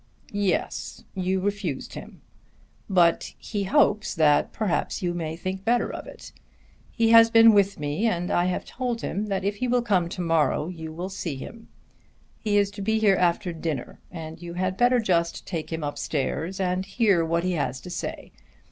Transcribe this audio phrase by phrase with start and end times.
[0.31, 2.21] "Yes, you refused him.
[2.89, 6.31] But he hopes that perhaps you may think better of it.
[6.89, 10.09] He has been with me and I have told him that if he will come
[10.09, 11.67] to morrow you will see him.
[12.39, 15.99] He is to be here after dinner and you had better just take him up
[15.99, 18.31] stairs and hear what he has to say.